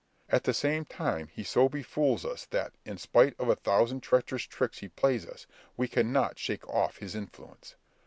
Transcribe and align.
At 0.29 0.45
the 0.45 0.53
same 0.55 0.83
time 0.83 1.27
he 1.27 1.43
so 1.43 1.69
be 1.69 1.83
fools 1.83 2.25
us 2.25 2.47
that, 2.47 2.73
in 2.85 2.97
spite 2.97 3.39
of 3.39 3.49
a 3.49 3.55
thousand 3.55 4.01
treacherous 4.01 4.41
tricks 4.45 4.79
he 4.79 4.87
plays 4.87 5.27
us, 5.27 5.45
we 5.77 5.87
cannot 5.87 6.39
shake 6.39 6.67
off 6.67 6.97
his 6.97 7.13
influence. 7.13 7.75